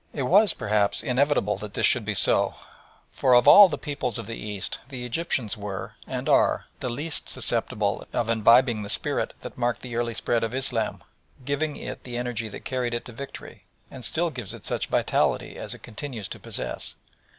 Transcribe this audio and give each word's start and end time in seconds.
It 0.13 0.23
was, 0.23 0.55
perhaps, 0.55 1.03
inevitable 1.03 1.57
that 1.57 1.75
this 1.75 1.85
should 1.85 2.05
be 2.05 2.15
so, 2.15 2.55
for 3.11 3.35
of 3.35 3.47
all 3.47 3.69
the 3.69 3.77
peoples 3.77 4.17
of 4.17 4.25
the 4.25 4.35
East 4.35 4.79
the 4.89 5.05
Egyptians 5.05 5.55
were, 5.55 5.93
and 6.07 6.27
are, 6.27 6.65
the 6.79 6.89
least 6.89 7.29
susceptible 7.29 8.07
of 8.11 8.27
imbibing 8.27 8.81
the 8.81 8.89
spirit 8.89 9.33
that 9.41 9.59
marked 9.59 9.83
the 9.83 9.95
early 9.95 10.15
spread 10.15 10.43
of 10.43 10.55
Islam, 10.55 11.03
gave 11.45 11.61
it 11.61 12.03
the 12.03 12.17
energy 12.17 12.49
that 12.49 12.65
carried 12.65 12.95
it 12.95 13.05
to 13.05 13.11
victory, 13.11 13.65
and 13.91 14.03
still 14.03 14.31
gives 14.31 14.55
it 14.55 14.65
such 14.65 14.87
vitality 14.87 15.55
as 15.55 15.75
it 15.75 15.83
continues 15.83 16.27
to 16.29 16.39
possess. 16.39 16.95